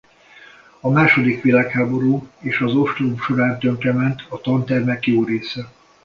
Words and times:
A 0.79 0.89
második 0.89 1.41
világháború 1.41 2.29
és 2.39 2.59
az 2.59 2.75
ostrom 2.75 3.17
során 3.19 3.59
tönkrement 3.59 4.25
a 4.29 4.41
tantermek 4.41 5.05
jó 5.07 5.23
része. 5.23 5.69